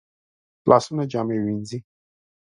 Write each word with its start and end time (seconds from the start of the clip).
لاسونه 0.69 1.03
جامې 1.11 1.37
وینځي 1.43 1.77